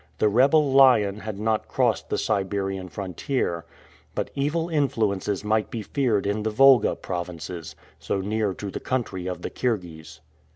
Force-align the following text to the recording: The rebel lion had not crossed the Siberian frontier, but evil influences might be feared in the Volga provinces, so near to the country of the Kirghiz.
The 0.17 0.29
rebel 0.29 0.71
lion 0.71 1.19
had 1.19 1.37
not 1.37 1.67
crossed 1.67 2.09
the 2.09 2.17
Siberian 2.17 2.89
frontier, 2.89 3.65
but 4.15 4.31
evil 4.33 4.67
influences 4.67 5.43
might 5.43 5.69
be 5.69 5.83
feared 5.83 6.25
in 6.25 6.41
the 6.41 6.49
Volga 6.49 6.95
provinces, 6.95 7.75
so 7.99 8.19
near 8.19 8.51
to 8.55 8.71
the 8.71 8.79
country 8.79 9.27
of 9.27 9.43
the 9.43 9.51
Kirghiz. 9.51 10.19